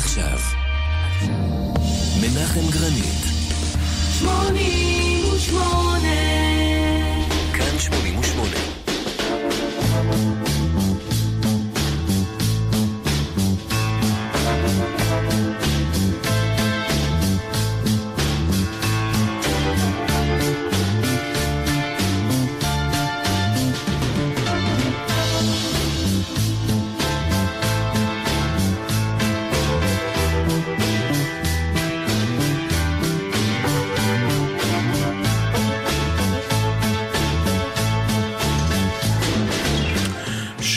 [0.00, 0.38] עכשיו.
[2.20, 3.20] מנחם גרנית.
[4.18, 5.99] 88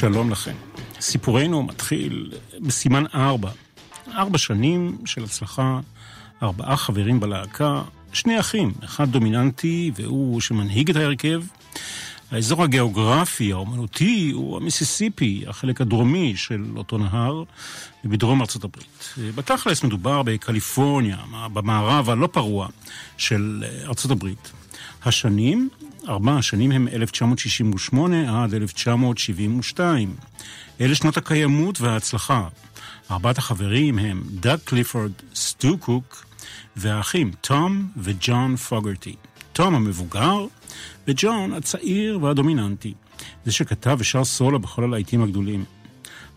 [0.04, 0.56] שלום לכם.
[1.00, 2.32] סיפורנו מתחיל
[2.62, 3.50] בסימן ארבע.
[4.14, 5.80] ארבע שנים של הצלחה,
[6.44, 7.82] ארבעה חברים בלהקה,
[8.14, 11.44] שני אחים, אחד דומיננטי והוא שמנהיג את ההרכב.
[12.32, 17.44] האזור הגיאוגרפי, האומנותי, הוא המיסיסיפי, החלק הדרומי של אותו נהר,
[18.06, 19.14] בדרום ארצות הברית.
[19.36, 21.18] בתכלס מדובר בקליפורניה,
[21.54, 22.68] במערב הלא פרוע
[23.18, 24.52] של ארצות הברית.
[25.06, 25.70] השנים,
[26.08, 30.16] ארבע השנים הם 1968 עד 1972.
[30.82, 32.48] אלה שנות הקיימות וההצלחה.
[33.12, 36.26] ארבעת החברים הם דאג קליפורד, סטו קוק,
[36.76, 39.16] והאחים תום וג'ון פוגרטי.
[39.54, 40.46] תום המבוגר,
[41.08, 42.94] וג'ון הצעיר והדומיננטי.
[43.46, 45.66] זה שכתב ושר סולו בכל הלהיטים הגדולים.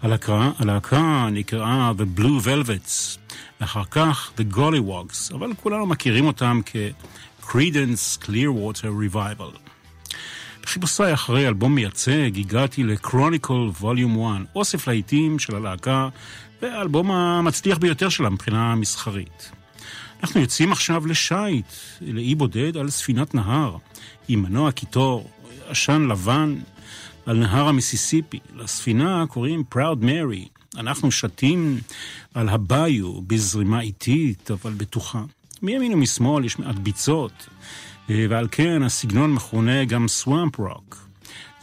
[0.02, 3.18] הלהקה, נקראה The Blue Velvets,
[3.60, 6.60] ואחר כך The Gollywogs, אבל כולנו מכירים אותם
[7.46, 9.58] כ-Credence Clearwater Revival.
[10.62, 16.08] בחיפושיי אחרי אלבום מייצג הגעתי ל-Chronicle Volume 1, אוסף להיטים של הלהקה,
[16.62, 19.50] והאלבום המצליח ביותר שלה מבחינה מסחרית.
[20.22, 21.66] אנחנו יוצאים עכשיו לשייט,
[22.00, 23.76] לאי בודד על ספינת נהר,
[24.28, 25.30] עם מנוע קיטור,
[25.68, 26.54] עשן לבן,
[27.26, 28.38] על נהר המיסיסיפי.
[28.54, 30.78] לספינה קוראים Proud Mary.
[30.78, 31.80] אנחנו שתים
[32.34, 35.22] על הביו בזרימה איטית, אבל בטוחה.
[35.62, 37.48] מימין ומשמאל יש מעט ביצות,
[38.08, 41.08] ועל כן הסגנון מכונה גם סוואמפ רוק.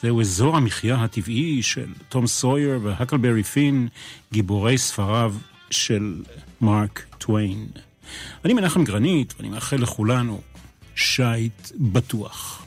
[0.02, 3.88] זהו אזור המחיה הטבעי של תום סויר והקלברי פין,
[4.32, 5.36] גיבורי ספריו
[5.70, 6.22] של
[6.62, 7.68] מרק טוויין.
[8.46, 10.42] אני מנחם גרנית, ואני מאחל לכולנו
[10.96, 12.66] שייט בטוח.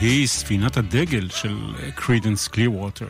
[0.00, 1.56] היא ספינת הדגל של
[1.94, 3.08] Creedence Clearwater.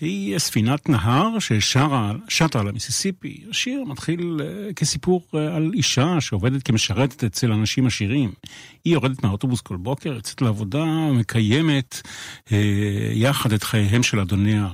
[0.00, 3.44] היא ספינת נהר ששטה על המיסיסיפי.
[3.50, 8.32] השיר מתחיל אה, כסיפור על אישה שעובדת כמשרתת אצל אנשים עשירים.
[8.84, 12.02] היא יורדת מהאוטובוס כל בוקר, יוצאת לעבודה, מקיימת
[12.46, 12.52] אה,
[13.12, 14.68] יחד את חייהם של אדוניה.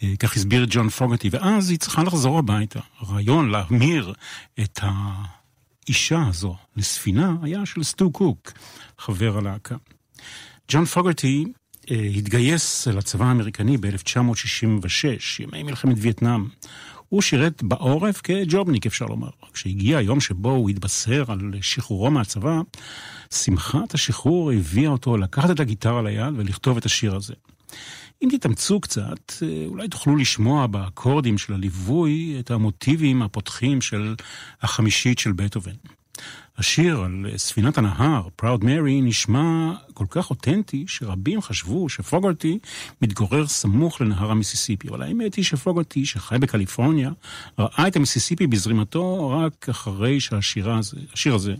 [0.00, 2.80] אה, כך הסביר ג'ון פוגרטי, ואז היא צריכה לחזור הביתה.
[2.98, 4.12] הרעיון להמיר
[4.60, 8.52] את האישה הזו לספינה היה של סטו קוק,
[8.98, 9.76] חבר הלהקה.
[10.70, 11.44] ג'ון פוגרטי
[11.90, 16.44] אה, התגייס לצבא האמריקני ב-1966, ימי מלחמת וייטנאם.
[17.08, 19.28] הוא שירת בעורף כג'ובניק, אפשר לומר.
[19.52, 22.60] כשהגיע היום שבו הוא התבשר על שחרורו מהצבא,
[23.34, 27.34] שמחת השחרור הביאה אותו לקחת את הגיטרה ליד ולכתוב את השיר הזה.
[28.22, 34.14] אם תתאמצו קצת, אה, אולי תוכלו לשמוע באקורדים של הליווי את המוטיבים הפותחים של
[34.62, 35.72] החמישית של בטהובן.
[36.58, 42.58] השיר על ספינת הנהר, Proud Mary, נשמע כל כך אותנטי, שרבים חשבו שפוגרטי
[43.02, 44.88] מתגורר סמוך לנהר המיסיסיפי.
[44.88, 47.10] אבל האמת היא שפוגרטי, שחי בקליפורניה,
[47.58, 51.54] ראה את המיסיסיפי בזרימתו רק אחרי שהשיר הזה, הזה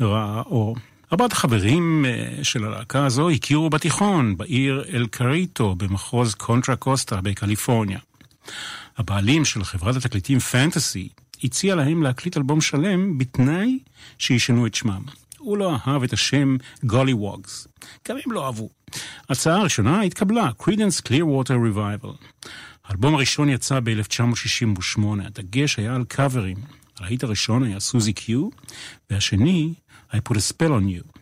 [0.00, 0.76] ראה אור.
[1.12, 7.98] ארבעת החברים אה, של הלהקה הזו הכירו בתיכון, בעיר אל קריטו, במחוז קונטרה קוסטה בקליפורניה.
[8.98, 11.08] הבעלים של חברת התקליטים פנטסי
[11.44, 13.78] הציע להם להקליט אלבום שלם בתנאי
[14.18, 15.02] שישנו את שמם.
[15.38, 17.68] הוא לא אהב את השם גולי ווגס.
[18.08, 18.68] גם הם לא אהבו.
[19.28, 22.48] ההצעה הראשונה התקבלה, Credence Clearwater Revival.
[22.84, 26.56] האלבום הראשון יצא ב-1968, הדגש היה על קאברים.
[26.98, 28.48] הלהיט הראשון היה סוזי קיו,
[29.10, 29.74] והשני,
[30.12, 31.18] I put a spell on you.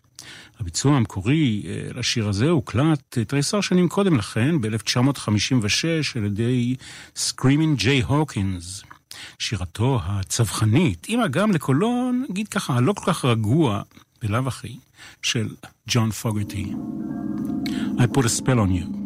[0.61, 5.85] הביצוע המקורי אה, לשיר הזה הוקלט תריסר שנים קודם לכן, ב-1956,
[6.17, 6.77] על ידי
[7.17, 8.96] Screaming Jay Hawkins.
[9.39, 13.83] שירתו הצווחנית, עם אגם לקולו, נגיד ככה, הלא כל כך רגוע,
[14.23, 14.77] בלאו הכי,
[15.23, 15.49] של
[15.89, 16.73] ג'ון פוגרטי.
[17.99, 19.06] I put a spell on you.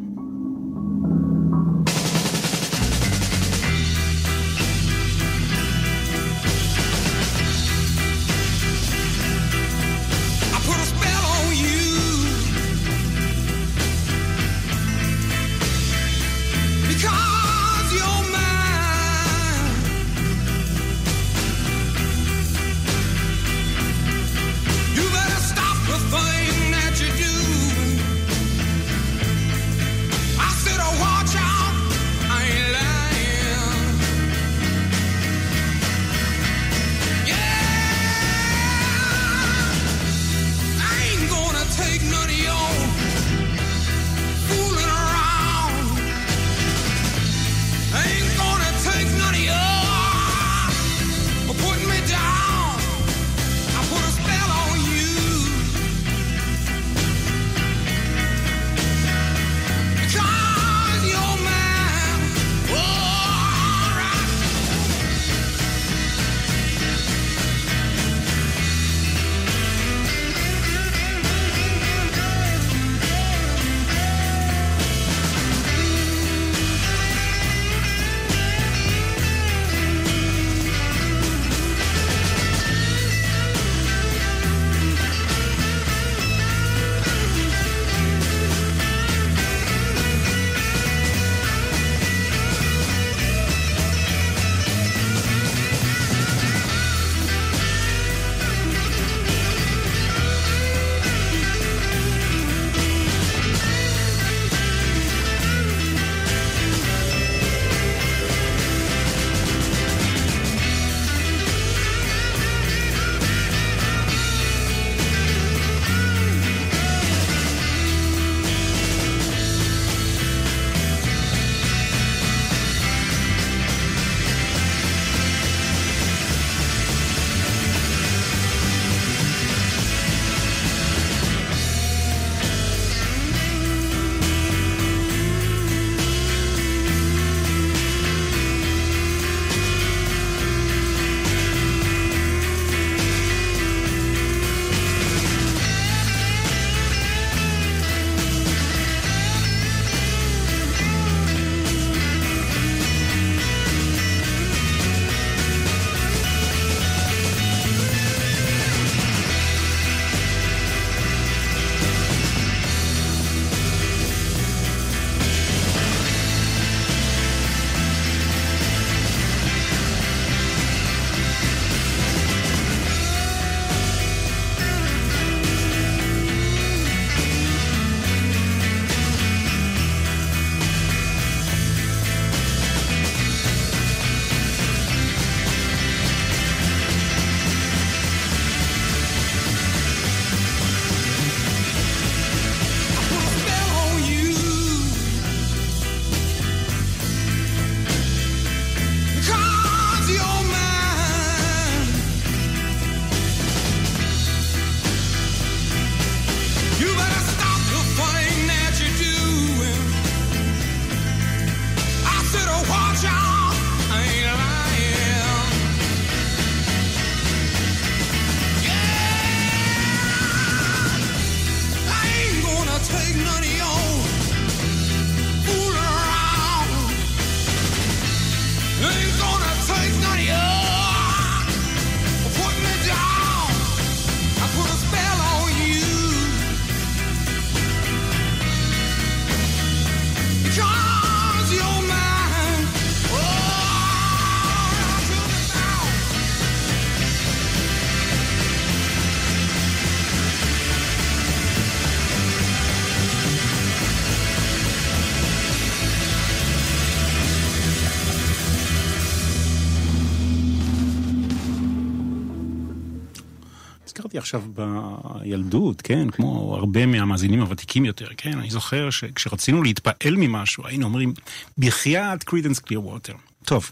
[264.31, 270.87] עכשיו בילדות, כן, כמו הרבה מהמאזינים הוותיקים יותר, כן, אני זוכר שכשרצינו להתפעל ממשהו, היינו
[270.87, 271.15] אומרים,
[271.59, 273.13] בחייאת Creedence Clearwater.
[273.45, 273.71] טוב,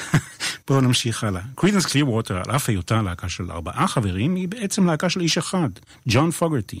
[0.68, 1.40] בואו נמשיך הלאה.
[1.54, 5.68] Creedence Clearwater, על אף היותה להקה של ארבעה חברים, היא בעצם להקה של איש אחד,
[6.08, 6.80] ג'ון פוגרטי.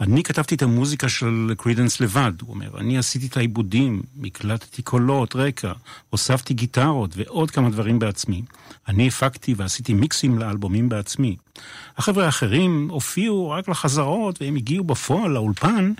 [0.00, 2.78] אני כתבתי את המוזיקה של Creedence לבד, הוא אומר.
[2.78, 5.72] אני עשיתי את העיבודים, הקלטתי קולות, רקע,
[6.10, 8.42] הוספתי גיטרות ועוד כמה דברים בעצמי.
[8.88, 11.36] אני הפקתי ועשיתי מיקסים לאלבומים בעצמי.
[11.96, 15.92] החבר'ה האחרים הופיעו רק לחזרות והם הגיעו בפועל לאולפן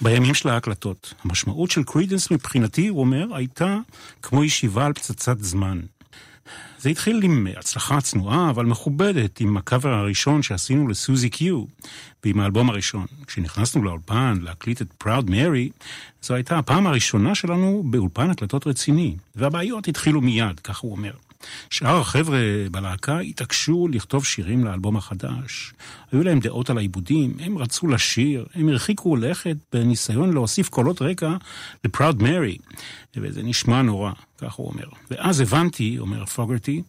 [0.00, 1.14] בימים של ההקלטות.
[1.24, 3.78] המשמעות של קרידנס מבחינתי, הוא אומר, הייתה
[4.22, 5.80] כמו ישיבה על פצצת זמן.
[6.84, 11.64] זה התחיל עם הצלחה צנועה אבל מכובדת, עם הקאבר הראשון שעשינו לסוזי קיו,
[12.24, 13.06] ועם האלבום הראשון.
[13.26, 15.70] כשנכנסנו לאולפן להקליט את פראוד מרי,
[16.22, 21.12] זו הייתה הפעם הראשונה שלנו באולפן הקלטות רציני, והבעיות התחילו מיד, כך הוא אומר.
[21.70, 22.38] שאר החבר'ה
[22.70, 25.72] בלהקה התעקשו לכתוב שירים לאלבום החדש.
[26.12, 31.36] היו להם דעות על העיבודים, הם רצו לשיר, הם הרחיקו לכת בניסיון להוסיף קולות רקע
[31.84, 32.56] לפראוד מרי,
[33.16, 34.88] וזה נשמע נורא, כך הוא אומר.
[35.10, 36.82] ואז הבנתי, אומר פוגרטי,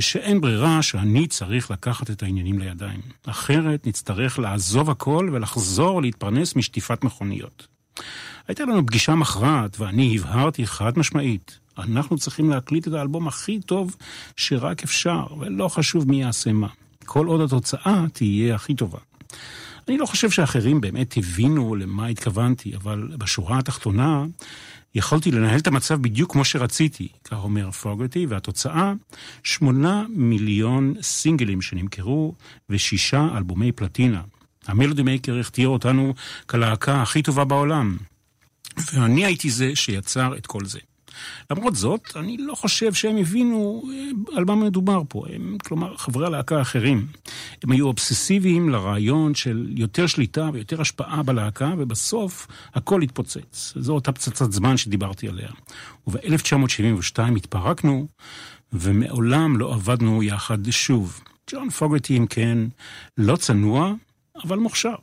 [0.00, 3.00] שאין ברירה שאני צריך לקחת את העניינים לידיים.
[3.26, 7.77] אחרת נצטרך לעזוב הכל ולחזור להתפרנס משטיפת מכוניות.
[8.48, 13.96] הייתה לנו פגישה מכרעת ואני הבהרתי חד משמעית, אנחנו צריכים להקליט את האלבום הכי טוב
[14.36, 16.68] שרק אפשר, ולא חשוב מי יעשה מה.
[17.04, 18.98] כל עוד התוצאה תהיה הכי טובה.
[19.88, 24.24] אני לא חושב שאחרים באמת הבינו למה התכוונתי, אבל בשורה התחתונה,
[24.94, 28.92] יכולתי לנהל את המצב בדיוק כמו שרציתי, כך אומר פוגרטי, והתוצאה,
[29.42, 32.34] שמונה מיליון סינגלים שנמכרו
[32.70, 34.20] ושישה אלבומי פלטינה.
[34.68, 36.14] המלודי מייקר הכתיר אותנו
[36.46, 37.96] כלהקה הכי טובה בעולם,
[38.92, 40.78] ואני הייתי זה שיצר את כל זה.
[41.50, 45.24] למרות זאת, אני לא חושב שהם הבינו אה, על מה מדובר פה.
[45.34, 47.06] הם, כלומר, חברי הלהקה האחרים.
[47.62, 53.72] הם היו אובססיביים לרעיון של יותר שליטה ויותר השפעה בלהקה, ובסוף הכל התפוצץ.
[53.76, 55.48] זו אותה פצצת זמן שדיברתי עליה.
[56.06, 58.06] וב-1972 התפרקנו,
[58.72, 61.20] ומעולם לא עבדנו יחד שוב.
[61.50, 62.58] ג'ון פוגרטי, אם כן,
[63.18, 63.92] לא צנוע,
[64.44, 64.94] אבל מוכשר.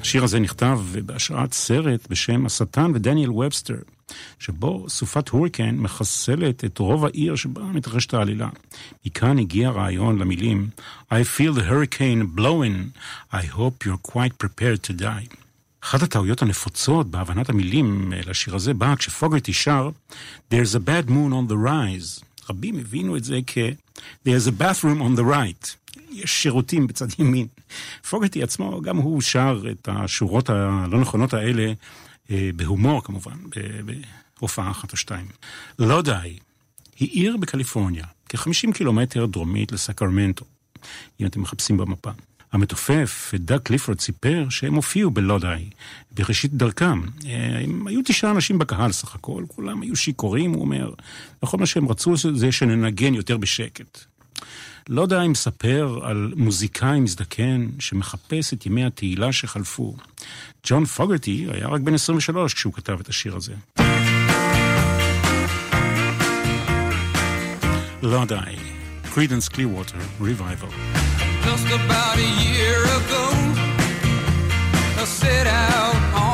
[0.00, 3.76] השיר הזה נכתב בהשראת סרט בשם השטן ודניאל ובסטר,
[4.38, 8.48] שבו סופת הוריקן מחסלת את רוב העיר שבה מתרחשת העלילה.
[9.06, 10.68] מכאן הגיע רעיון למילים
[11.10, 12.98] I feel the hurricane blowing,
[13.32, 15.36] I hope you're quite prepared to die.
[15.84, 19.90] אחת הטעויות הנפוצות בהבנת המילים לשיר הזה באה כשפוגרטי שר
[20.52, 22.24] There's a bad moon on the rise.
[22.50, 23.58] רבים הבינו את זה כ-
[24.26, 25.83] There's a bathroom on the right.
[26.10, 27.46] יש שירותים בצד ימין.
[28.10, 31.72] פוגטי עצמו, גם הוא שר את השורות הלא נכונות האלה
[32.30, 33.36] אה, בהומור כמובן,
[34.40, 35.26] בהופעה אחת או שתיים.
[35.78, 36.38] לא די,
[36.98, 40.44] היא עיר בקליפורניה, כ-50 קילומטר דרומית לסקרמנטו,
[41.20, 42.10] אם אתם מחפשים במפה.
[42.54, 45.70] המתופף, דאג קליפורד, סיפר שהם הופיעו בלודאי
[46.12, 47.00] בראשית דרכם.
[47.26, 50.92] אה, הם היו תשעה אנשים בקהל סך הכל, כולם היו שיכורים, הוא אומר,
[51.42, 54.04] וכל מה שהם רצו זה שננגן יותר בשקט.
[54.88, 59.94] Lodi מספר על מוזיקאי מזדקן שמחפש את ימי התהילה שחלפו.
[60.66, 63.52] ג'ון פוגרטי היה רק בן 23 כשהוא כתב את השיר הזה.
[68.02, 68.34] Lodi,
[69.14, 70.68] Creedence Clearwater Revival.
[71.44, 73.24] Just about a year ago,
[75.02, 76.33] I set out on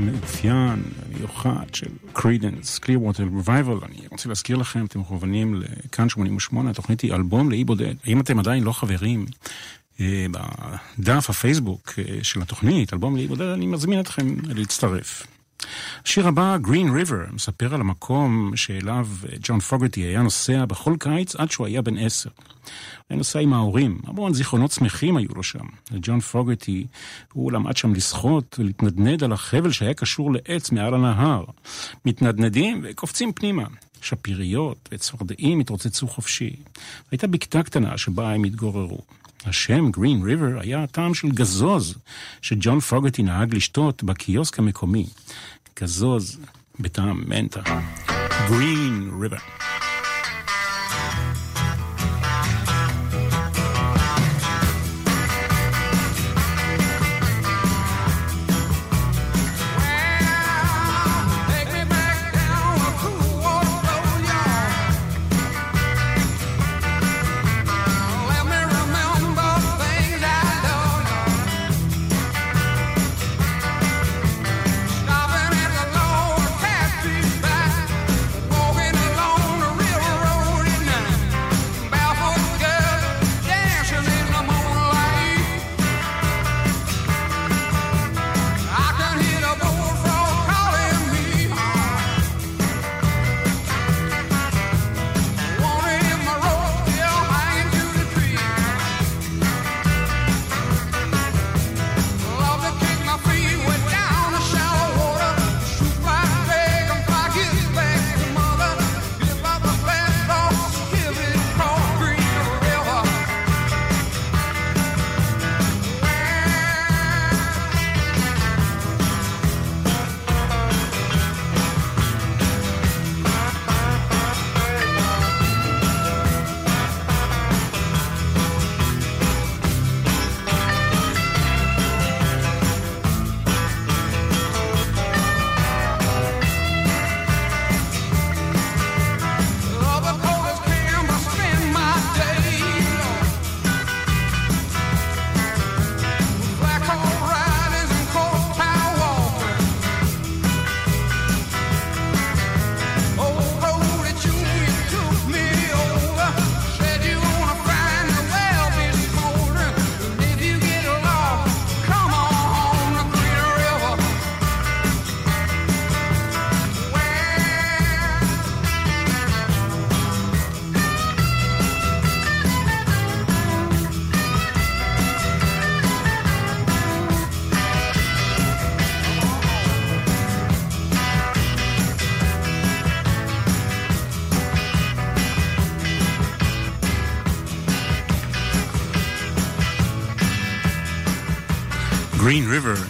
[0.00, 6.70] כך מאופיין, מיוחד של Creedence Clearwater Revival, אני רוצה להזכיר לכם, אתם מכוונים לכאן 88,
[6.70, 7.94] התוכנית היא אלבום לאי בודד.
[8.06, 9.26] אם אתם עדיין לא חברים
[10.00, 10.26] אה,
[10.98, 15.26] בדף הפייסבוק אה, של התוכנית, אלבום לאי בודד, אני מזמין אתכם להצטרף.
[16.04, 21.36] השיר הבא, Green River, מספר על המקום שאליו אה, ג'ון פוגרטי היה נוסע בכל קיץ
[21.36, 22.30] עד שהוא היה בן עשר.
[23.10, 25.64] היה נוסע עם ההורים, המון זיכרונות שמחים היו לו שם.
[25.92, 26.86] ג'ון פוגרטי,
[27.32, 31.44] הוא למד שם לשחות ולהתנדנד על החבל שהיה קשור לעץ מעל הנהר.
[32.04, 33.64] מתנדנדים וקופצים פנימה.
[34.02, 36.56] שפיריות וצפרדעים התרוצצו חופשי.
[37.10, 39.00] הייתה בקתה קטנה שבה הם התגוררו.
[39.46, 41.94] השם גרין ריבר היה טעם של גזוז
[42.42, 45.06] שג'ון פוגרטי נהג לשתות בקיוסק המקומי.
[45.82, 46.38] גזוז
[46.80, 47.60] בטעם מנטה.
[48.48, 49.40] Green River,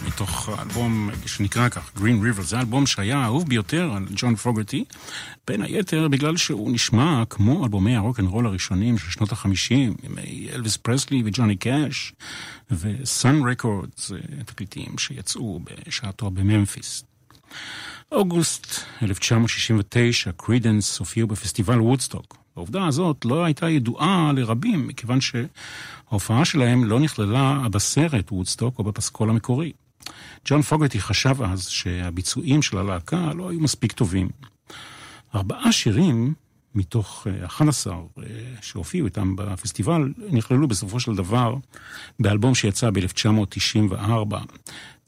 [0.07, 4.85] מתוך האלבום שנקרא כך, Green River, זה האלבום שהיה האהוב ביותר על ג'ון פוגרטי,
[5.47, 10.15] בין היתר בגלל שהוא נשמע כמו אלבומי הרוק אנד רול הראשונים של שנות החמישים, עם
[10.53, 12.13] אלוויס פרסלי וג'וני קאש,
[12.71, 14.11] ו Sun Records,
[14.45, 17.03] תקליטים שיצאו בשעתו בממפיס.
[18.11, 22.40] אוגוסט 1969, קרידנס הופיעו בפסטיבל וודסטוק.
[22.55, 29.29] העובדה הזאת לא הייתה ידועה לרבים, מכיוון שההופעה שלהם לא נכללה בסרט וודסטוק או בפסקול
[29.29, 29.71] המקורי.
[30.45, 34.29] ג'ון פוגרטי חשב אז שהביצועים של הלהקה לא היו מספיק טובים.
[35.35, 36.33] ארבעה שירים
[36.75, 38.27] מתוך 11 אה, אה,
[38.61, 41.55] שהופיעו איתם בפסטיבל נכללו בסופו של דבר
[42.19, 44.35] באלבום שיצא ב-1994,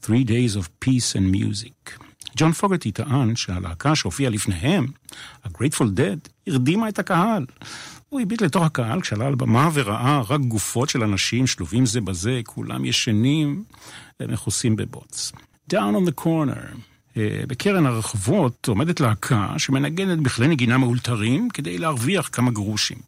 [0.02, 2.04] Three Days of Peace and Music.
[2.36, 4.86] ג'ון פוגרטי טען שהלהקה שהופיעה לפניהם,
[5.44, 7.46] ה-Grateful Dead, הרדימה את הקהל.
[8.08, 12.40] הוא הביט לתוך הקהל כשעלה על במה וראה רק גופות של אנשים שלובים זה בזה,
[12.44, 13.64] כולם ישנים
[14.20, 15.32] ומכוסים בבוץ.
[15.72, 16.76] Down on the corner.
[17.16, 22.98] אה, בקרן הרחובות עומדת להקה שמנגנת בכלי נגינה מאולתרים כדי להרוויח כמה גרושים.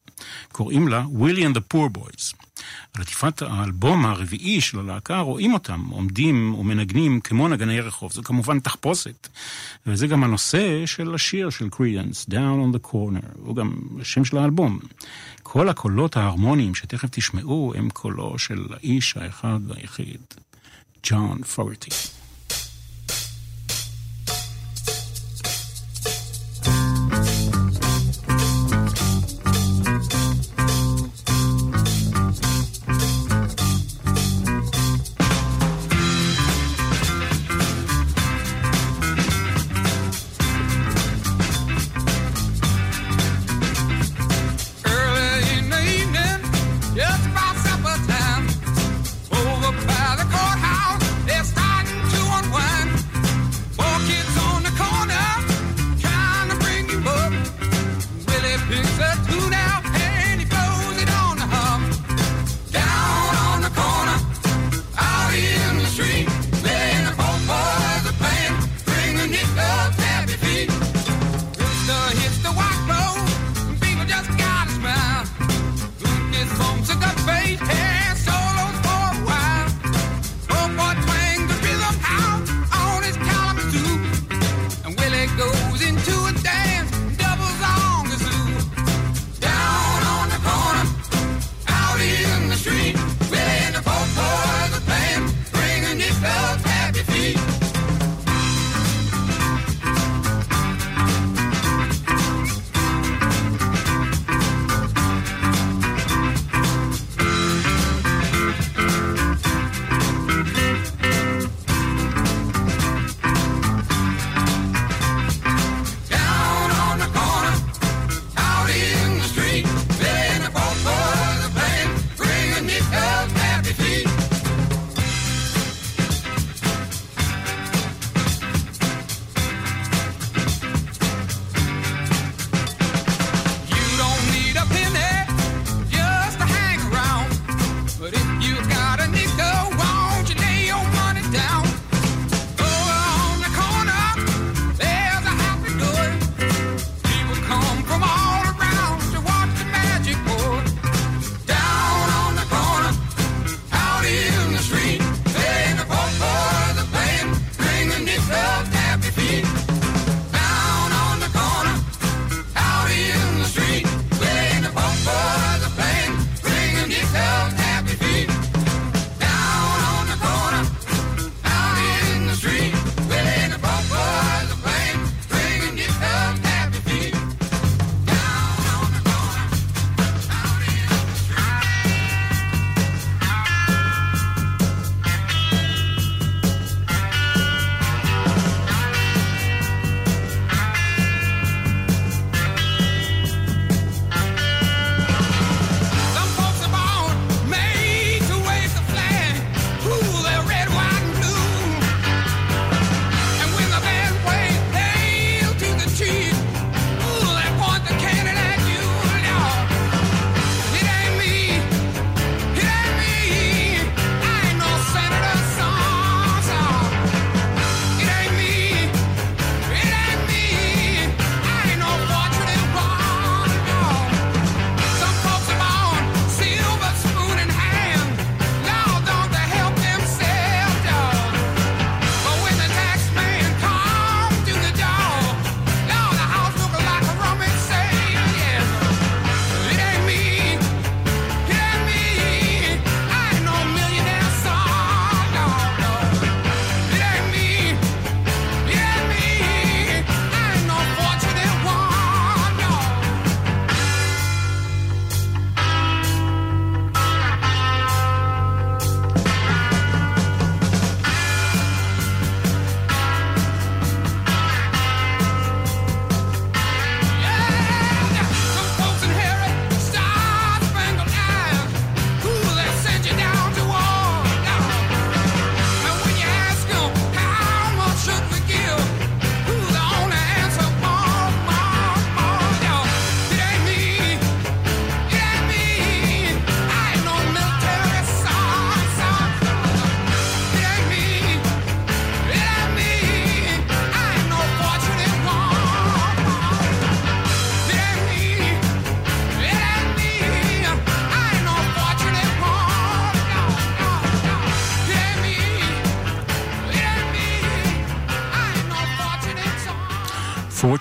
[0.52, 2.45] קוראים לה ווילי and the Poor Boys.
[2.96, 8.12] על עטיפת האלבום הרביעי של הלהקה רואים אותם עומדים ומנגנים כמו נגני רחוב.
[8.12, 9.28] זו כמובן תחפושת.
[9.86, 14.38] וזה גם הנושא של השיר של קרידנס, Down on the Corner, הוא גם השם של
[14.38, 14.78] האלבום.
[15.42, 20.20] כל הקולות ההרמוניים שתכף תשמעו הם קולו של האיש האחד והיחיד,
[21.02, 21.90] ג'ון פורטי.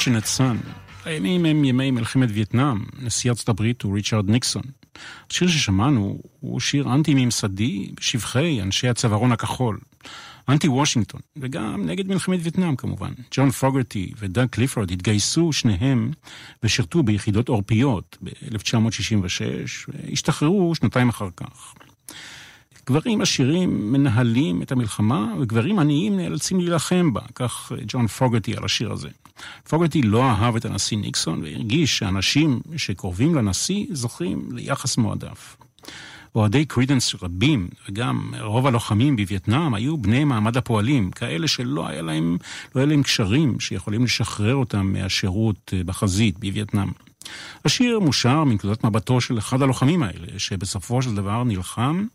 [0.06, 0.58] Unfortunate Son.
[1.06, 4.64] הימים הם ימי מלחמת וייטנאם, נשיא ארצות הברית הוא ריצ'רד ניקסון.
[5.32, 9.80] השיר ששמענו הוא שיר אנטי-ממסדי בשבחי אנשי הצווארון הכחול.
[10.50, 13.12] אנטי וושינגטון, וגם נגד מלחמת וייטנאם כמובן.
[13.32, 16.12] ג'ון פוגרטי ודאג קליפורד התגייסו שניהם
[16.64, 19.42] ושירתו ביחידות עורפיות ב-1966,
[19.88, 21.74] והשתחררו שנתיים אחר כך.
[22.90, 28.92] גברים עשירים מנהלים את המלחמה, וגברים עניים נאלצים להילחם בה, כך ג'ון פוגרטי על השיר
[28.92, 29.10] הזה.
[29.70, 35.58] פוגרטי לא אהב את הנשיא ניקסון, והרגיש שאנשים שקרובים לנשיא זוכים ליחס מועדף.
[36.36, 42.38] אוהדי קרידנס רבים, וגם רוב הלוחמים בווייטנאם, היו בני מעמד הפועלים, כאלה שלא היה להם,
[42.76, 46.90] לא היה להם קשרים שיכולים לשחרר אותם מהשירות בחזית בווייטנאם.
[47.66, 52.06] השיר מושר מנקודת מבטו של אחד הלוחמים האלה, שבסופו של דבר נלחם,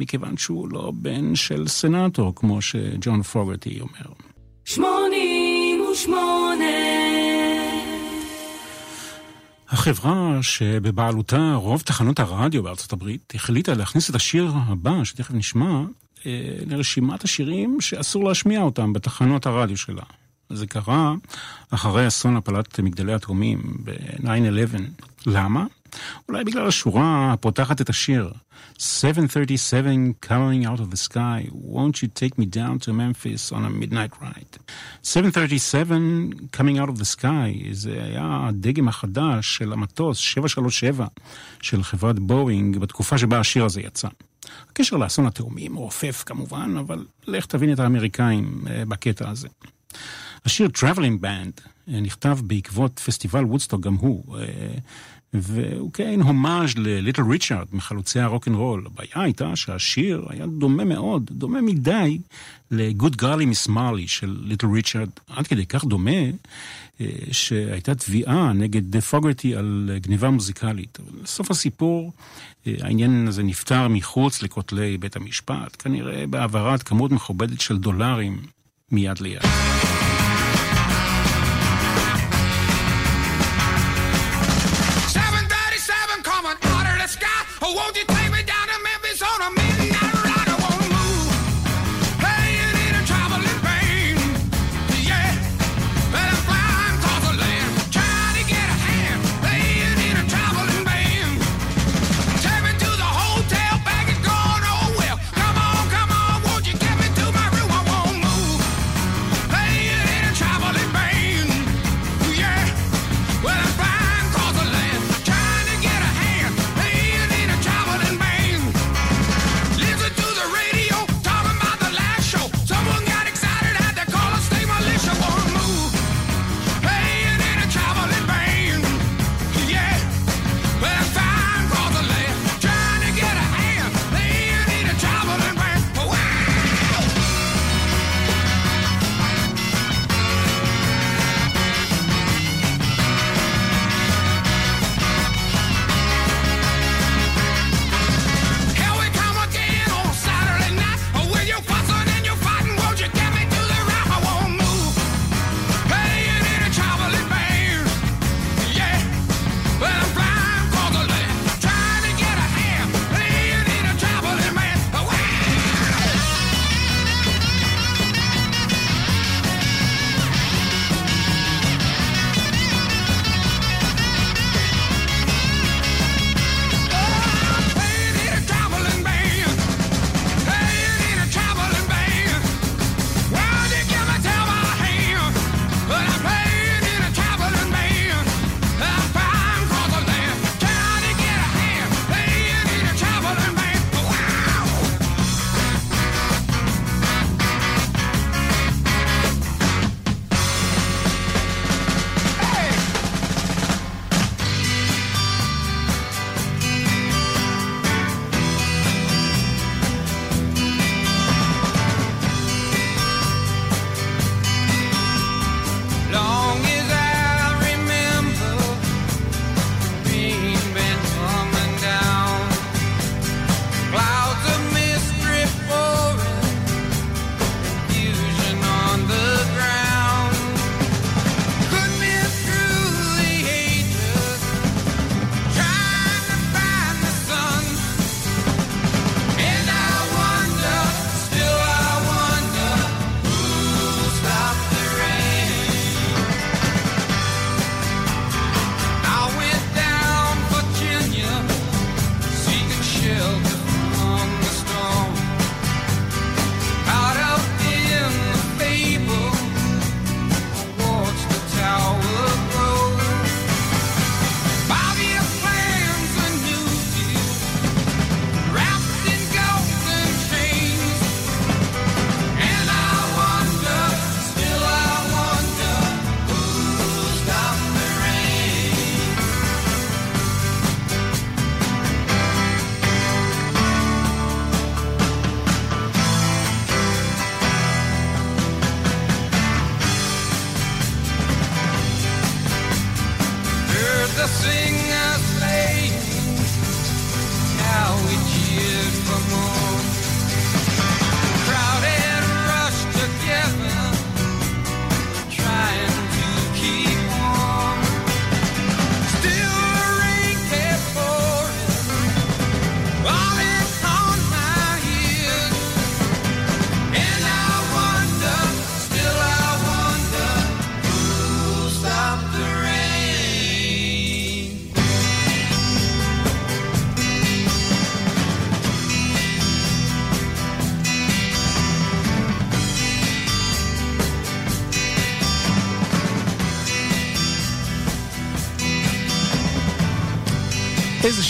[0.00, 4.14] מכיוון שהוא לא בן של סנאטור, כמו שג'ון פוגרטי אומר.
[4.64, 6.64] שמונים ושמונה
[9.68, 15.82] החברה שבבעלותה רוב תחנות הרדיו בארצות הברית החליטה להכניס את השיר הבא, שתכף נשמע,
[16.26, 16.32] אה,
[16.66, 20.02] לרשימת השירים שאסור להשמיע אותם בתחנות הרדיו שלה.
[20.50, 21.14] זה קרה
[21.70, 24.80] אחרי אסון הפלת מגדלי התאומים ב-9-11.
[25.26, 25.66] למה?
[26.28, 28.32] אולי בגלל השורה הפותחת את השיר
[28.78, 29.90] 737
[30.26, 34.12] coming out of the sky, won't you take me down to Memphis on a midnight
[34.22, 34.58] ride.
[35.02, 41.06] 737 coming out of the sky, זה היה הדגם החדש של המטוס 737
[41.62, 44.08] של חברת בואינג בתקופה שבה השיר הזה יצא.
[44.70, 49.48] הקשר לאסון התאומים רופף כמובן, אבל לך תבין את האמריקאים בקטע הזה.
[50.44, 54.36] השיר Traveling Band נכתב בעקבות פסטיבל וודסטוק גם הוא,
[55.34, 58.86] והוא כן הומאז' לליטל ריצ'ארד מחלוצי הרוקנרול.
[58.86, 62.18] הבעיה הייתה שהשיר היה דומה מאוד, דומה מדי
[62.70, 66.20] לגוד גרלי מיס מרלי של ליטל ריצ'ארד, עד כדי כך דומה
[67.32, 70.98] שהייתה תביעה נגד פוגרטי על גניבה מוזיקלית.
[71.22, 72.12] לסוף הסיפור
[72.66, 78.40] העניין הזה נפתר מחוץ לכותלי בית המשפט, כנראה בהעברת כמות מכובדת של דולרים
[78.90, 79.42] מיד ליד.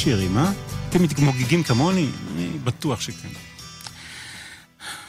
[0.05, 0.53] שירים, אה?
[0.89, 2.07] אתם מתמוגגים כמוני?
[2.35, 3.29] אני בטוח שכן.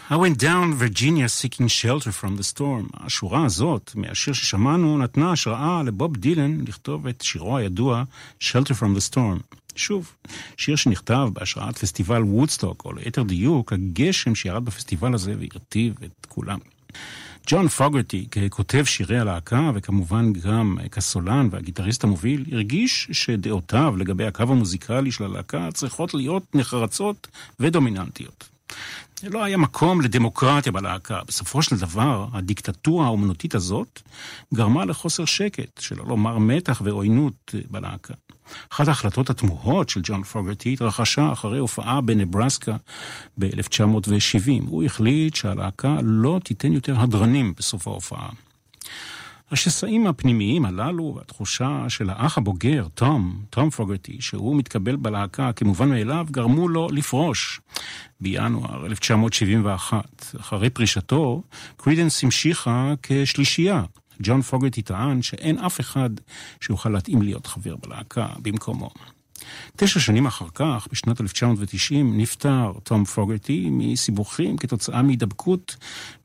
[0.10, 2.90] I went down Virginia seeking shelter from the storm.
[2.94, 8.04] השורה הזאת, מהשיר ששמענו, נתנה השראה לבוב דילן לכתוב את שירו הידוע
[8.42, 9.58] Shelter from the Storm.
[9.76, 10.16] שוב,
[10.58, 16.60] שיר שנכתב בהשראת פסטיבל וודסטוק, או ליתר דיוק, הגשם שירד בפסטיבל הזה והרטיב את כולם.
[17.48, 25.12] ג'ון פוגרטי, ככותב שירי הלהקה, וכמובן גם כסולן והגיטריסט המוביל, הרגיש שדעותיו לגבי הקו המוזיקלי
[25.12, 27.28] של הלהקה צריכות להיות נחרצות
[27.60, 28.50] ודומיננטיות.
[29.24, 31.20] לא היה מקום לדמוקרטיה בלהקה.
[31.28, 34.02] בסופו של דבר, הדיקטטורה האומנותית הזאת
[34.54, 38.14] גרמה לחוסר שקט, שלא לומר מתח ועוינות בלהקה.
[38.72, 42.76] אחת ההחלטות התמוהות של ג'ון פוגרטי התרחשה אחרי הופעה בנברסקה
[43.38, 44.64] ב-1970.
[44.68, 48.30] הוא החליט שהלהקה לא תיתן יותר הדרנים בסוף ההופעה.
[49.52, 56.28] השסעים הפנימיים הללו והתחושה של האח הבוגר, תום, תום פוגרטי, שהוא מתקבל בלהקה כמובן מאליו,
[56.32, 57.62] גרמו לו לפרוש
[58.22, 60.34] בינואר 1971.
[60.40, 61.44] אחרי פרישתו,
[61.78, 63.84] קרידנס המשיכה כשלישייה.
[64.20, 66.10] ג'ון פוגרטי טען שאין אף אחד
[66.62, 68.90] שיוכל להתאים להיות חבר בלהקה במקומו.
[69.76, 75.76] תשע שנים אחר כך, בשנת 1990, נפטר תום פוגרטי מסיבוכים כתוצאה מהידבקות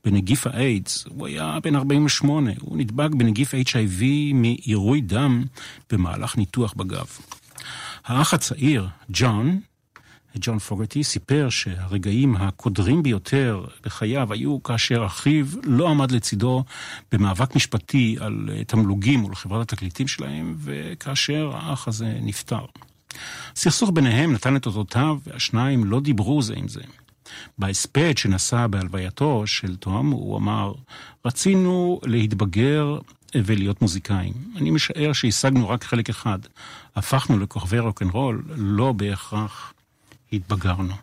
[0.05, 1.05] בנגיף האיידס.
[1.09, 5.43] הוא היה בן 48, הוא נדבק בנגיף HIV מעירוי דם
[5.91, 7.07] במהלך ניתוח בגב.
[8.05, 9.59] האח הצעיר, ג'ון,
[10.35, 16.63] ג'ון פוגרטי סיפר שהרגעים הקודרים ביותר בחייו היו כאשר אחיו לא עמד לצידו
[17.11, 22.65] במאבק משפטי על תמלוגים מול חברת התקליטים שלהם, וכאשר האח הזה נפטר.
[23.55, 26.81] הסכסוך ביניהם נתן את אותותיו, והשניים לא דיברו זה עם זה.
[27.57, 30.73] בהספד שנשא בהלווייתו של תום, הוא אמר,
[31.25, 32.99] רצינו להתבגר
[33.35, 34.33] ולהיות מוזיקאים.
[34.55, 36.39] אני משער שהשגנו רק חלק אחד.
[36.95, 39.73] הפכנו לכוכבי רוקנרול, לא בהכרח
[40.33, 40.93] התבגרנו.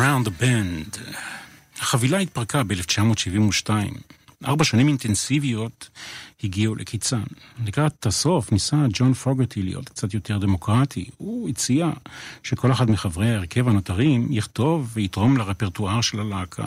[0.00, 0.98] Around the Band.
[1.80, 3.70] החבילה התפרקה ב-1972.
[4.44, 5.88] ארבע שנים אינטנסיביות
[6.44, 7.22] הגיעו לקיצן.
[7.66, 11.10] לקראת הסוף ניסה ג'ון פוגרטי להיות קצת יותר דמוקרטי.
[11.16, 11.90] הוא הציע
[12.42, 16.66] שכל אחד מחברי ההרכב הנותרים יכתוב ויתרום לרפרטואר של הלהקה.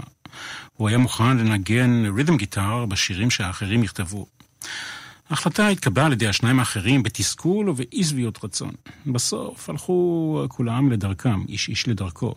[0.78, 4.26] הוא היה מוכן לנגן רית'ם גיטר בשירים שהאחרים יכתבו.
[5.30, 8.72] ההחלטה התקבלה על ידי השניים האחרים בתסכול ובאי שביעות רצון.
[9.06, 12.36] בסוף הלכו כולם לדרכם, איש איש לדרכו.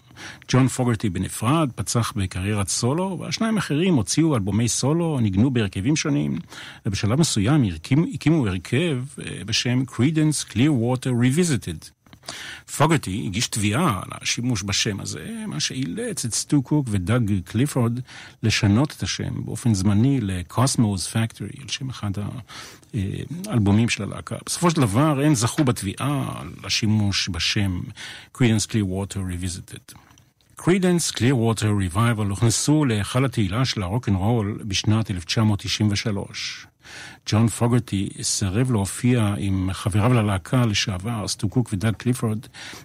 [0.48, 6.38] ג'ון פוגרטי בנפרד פצח בקריירת סולו, והשניים האחרים הוציאו אלבומי סולו, ניגנו בהרכבים שונים,
[6.86, 7.64] ובשלב מסוים
[8.14, 11.95] הקימו, הרכב אה, בשם Credence Clearwater Revisited.
[12.76, 18.00] פוגרטי הגיש תביעה על השימוש בשם הזה, מה שאילץ את סטו קוק ודאג קליפורד
[18.42, 22.10] לשנות את השם באופן זמני לקוסמוס פקטורי, על שם אחד
[23.46, 24.36] האלבומים של הלהקה.
[24.46, 27.80] בסופו של דבר הם זכו בתביעה על השימוש בשם
[28.36, 29.94] Creedence Clearwater Revisited.
[30.60, 36.66] Creedence Clearwater Revival הוכנסו להיכל התהילה של הרוקנרול בשנת 1993.
[37.26, 42.38] ג'ון פוגרטי סירב להופיע עם חבריו ללהקה לשעבר, סטו קוק ודאג קליפורד,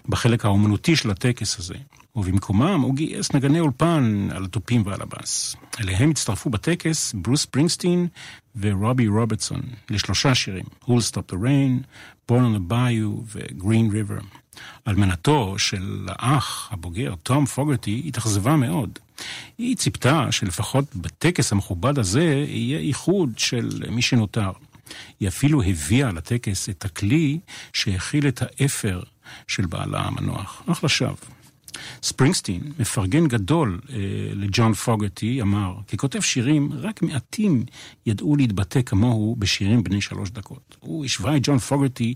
[0.08, 1.74] בחלק האומנותי של הטקס הזה.
[2.16, 5.56] ובמקומם הוא גייס נגני אולפן על התופים ועל הבאס.
[5.80, 8.08] אליהם הצטרפו בטקס ברוס ספרינגסטין
[8.56, 11.84] ורובי רוברטסון לשלושה שירים, Who'll Stop the Rain,
[12.28, 14.41] Born on the Bayou ו-Green River.
[14.88, 18.98] אלמנתו של האח הבוגר, תום פוגרטי, התאכזבה מאוד.
[19.58, 24.50] היא ציפתה שלפחות בטקס המכובד הזה יהיה איחוד של מי שנותר.
[25.20, 27.38] היא אפילו הביאה לטקס את הכלי
[27.72, 29.02] שהכיל את האפר
[29.48, 30.62] של בעלה המנוח.
[30.66, 31.41] אך לשווא.
[32.02, 33.96] ספרינגסטין, מפרגן גדול אה,
[34.34, 37.64] לג'ון פוגרטי, אמר, ככותב שירים, רק מעטים
[38.06, 40.76] ידעו להתבטא כמוהו בשירים בני שלוש דקות.
[40.80, 42.14] הוא השווה את ג'ון פוגרטי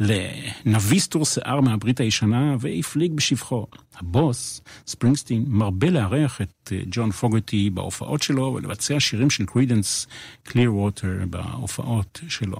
[0.00, 3.66] לנביא עטור שיער מהברית הישנה והפליג בשבחו.
[3.96, 10.06] הבוס, ספרינגסטין, מרבה לארח את אה, ג'ון פוגרטי בהופעות שלו ולבצע שירים של קרידנס
[10.42, 12.58] קליר ווטר בהופעות שלו.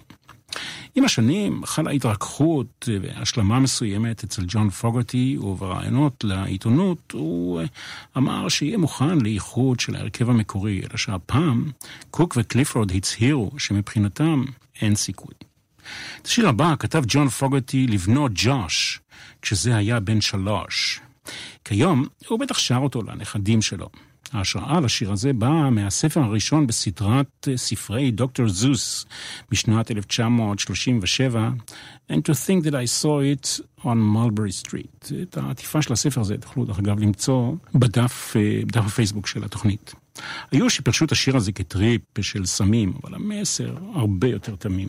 [0.95, 7.63] עם השנים חלה התרככות והשלמה מסוימת אצל ג'ון פוגרטי, ובראיונות לעיתונות הוא
[8.17, 11.71] אמר שיהיה מוכן לאיחוד של ההרכב המקורי, אלא שהפעם
[12.11, 14.45] קוק וקליפורד הצהירו שמבחינתם
[14.81, 15.35] אין סיכוי.
[16.23, 19.01] את השיר הבא כתב ג'ון פוגרטי לבנו ג'וש,
[19.43, 21.01] כשזה היה בן שלוש.
[21.65, 23.89] כיום הוא בטח שר אותו לנכדים שלו.
[24.33, 29.07] ההשראה לשיר הזה באה מהספר הראשון בסדרת ספרי דוקטור זוס
[29.53, 31.51] משנת 1937,
[32.11, 35.13] And to think that I saw it on Mulberry Street.
[35.23, 39.95] את העטיפה של הספר הזה תוכלו דרך אגב למצוא בדף, בדף הפייסבוק של התוכנית.
[40.53, 44.89] היו שפרשו את השיר הזה כטריפ של סמים, אבל המסר הרבה יותר תמים.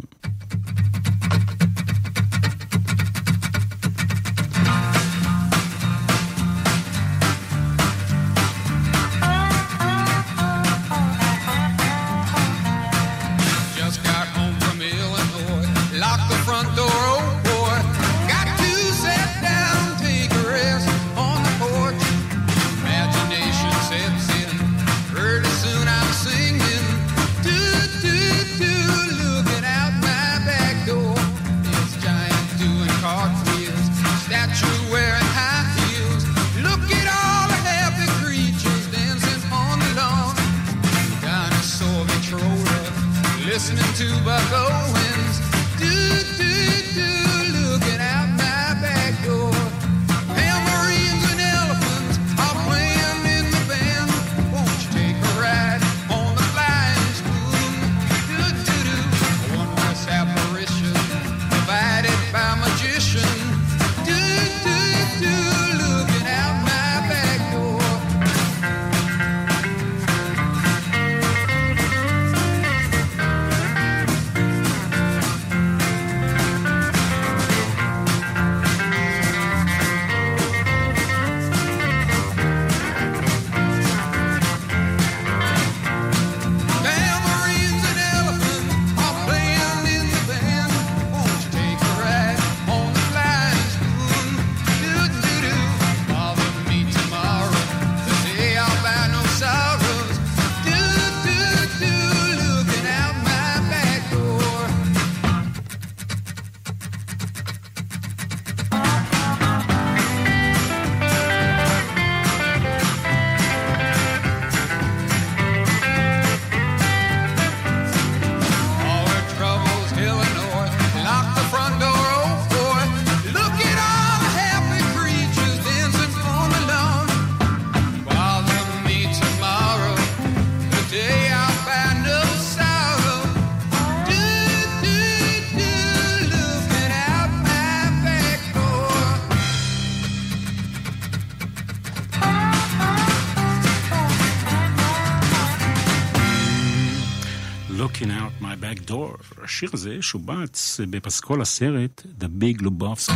[149.55, 153.11] השיר הזה שובץ בפסקול הסרט The Big Lubovsky.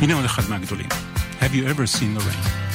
[0.00, 0.88] הנה עוד אחד מהגדולים.
[1.40, 2.71] Have you ever seen the rain?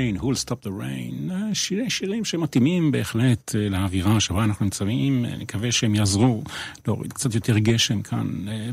[0.00, 0.22] Rain?
[0.22, 1.32] Who'll Stop the Rain?
[1.32, 5.24] אה, שירי שירים שמתאימים בהחלט אה, לאווירה שבה אנחנו נמצאים.
[5.24, 6.42] אה, נקווה שהם יעזרו
[6.86, 8.26] להוריד קצת יותר גשם כאן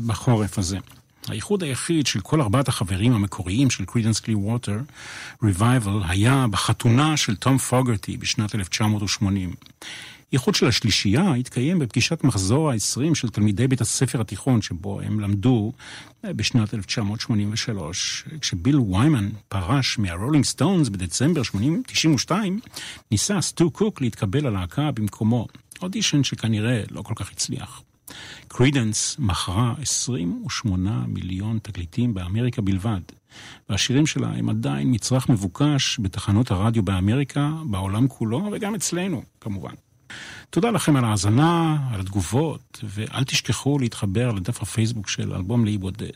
[0.06, 0.78] בחורף הזה.
[1.28, 4.78] האיחוד היחיד של כל ארבעת החברים המקוריים של קרידנס קלירווטר,
[5.42, 9.54] Revival, היה בחתונה של תום פוגרטי בשנת 1980.
[10.32, 15.72] איחוד של השלישייה התקיים בפגישת מחזור ה-20 של תלמידי בית הספר התיכון שבו הם למדו
[16.24, 18.24] אה, בשנת 1983.
[18.40, 22.60] כשביל ויימן פרש מהרולינג סטונס בדצמבר 1992,
[23.10, 25.46] ניסה סטו קוק להתקבל ללהקה במקומו.
[25.82, 27.82] אודישן שכנראה לא כל כך הצליח.
[28.48, 33.00] קרידנס מכרה 28 מיליון תקליטים באמריקה בלבד,
[33.68, 39.72] והשירים שלה הם עדיין מצרך מבוקש בתחנות הרדיו באמריקה, בעולם כולו וגם אצלנו, כמובן.
[40.50, 46.10] תודה לכם על ההאזנה, על התגובות, ואל תשכחו להתחבר לדף הפייסבוק של אלבום לאי בודד.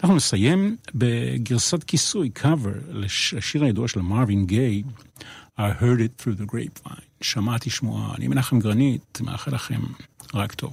[0.00, 4.82] אנחנו נסיים בגרסת כיסוי, cover, לשיר הידוע של מרווין גיי,
[5.58, 7.00] I heard it through the grapevine.
[7.20, 8.14] שמעתי שמועה.
[8.16, 9.80] אני מנחם גרנית, מאחל לכם
[10.34, 10.72] רק טוב.